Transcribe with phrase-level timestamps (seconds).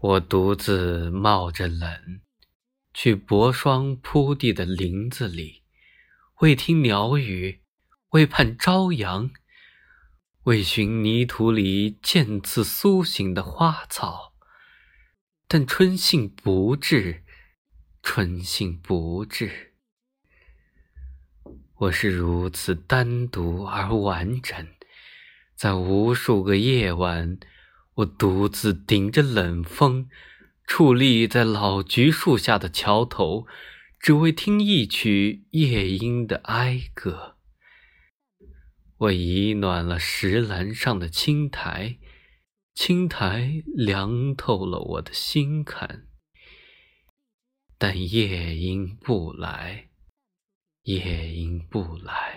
[0.00, 2.20] 我独自冒着冷，
[2.94, 5.64] 去薄霜铺地的林子里，
[6.38, 7.62] 为听鸟语，
[8.10, 9.28] 为盼朝阳，
[10.44, 14.34] 为寻泥土里渐次苏醒的花草。
[15.48, 17.24] 但春信不至，
[18.00, 19.74] 春信不至。
[21.74, 24.64] 我是如此单独而完整，
[25.56, 27.40] 在无数个夜晚。
[27.98, 30.08] 我独自顶着冷风，
[30.64, 33.48] 矗立在老橘树下的桥头，
[33.98, 37.36] 只为听一曲夜莺的哀歌。
[38.98, 41.98] 我已暖了石栏上的青苔，
[42.72, 46.06] 青苔凉透了我的心坎。
[47.78, 49.88] 但夜莺不来，
[50.82, 52.27] 夜莺不来。